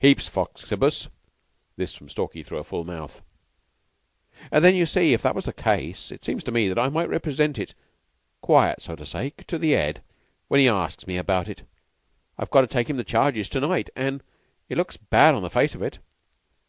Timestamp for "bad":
14.96-15.36